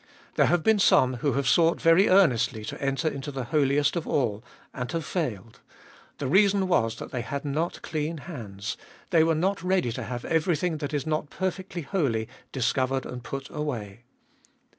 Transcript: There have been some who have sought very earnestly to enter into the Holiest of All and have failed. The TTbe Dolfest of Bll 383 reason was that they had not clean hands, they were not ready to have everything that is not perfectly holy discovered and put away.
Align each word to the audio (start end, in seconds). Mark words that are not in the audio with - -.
There 0.33 0.47
have 0.47 0.63
been 0.63 0.79
some 0.79 1.17
who 1.17 1.33
have 1.33 1.47
sought 1.47 1.79
very 1.79 2.09
earnestly 2.09 2.65
to 2.65 2.81
enter 2.81 3.07
into 3.07 3.31
the 3.31 3.43
Holiest 3.43 3.95
of 3.95 4.07
All 4.07 4.43
and 4.73 4.91
have 4.93 5.05
failed. 5.05 5.59
The 6.17 6.25
TTbe 6.25 6.25
Dolfest 6.25 6.25
of 6.25 6.25
Bll 6.25 6.31
383 6.31 6.41
reason 6.41 6.67
was 6.67 6.95
that 6.95 7.11
they 7.11 7.21
had 7.21 7.45
not 7.45 7.81
clean 7.83 8.17
hands, 8.17 8.77
they 9.11 9.23
were 9.23 9.35
not 9.35 9.61
ready 9.61 9.91
to 9.91 10.01
have 10.01 10.25
everything 10.25 10.77
that 10.79 10.95
is 10.95 11.05
not 11.05 11.29
perfectly 11.29 11.83
holy 11.83 12.27
discovered 12.51 13.05
and 13.05 13.23
put 13.23 13.47
away. 13.51 13.99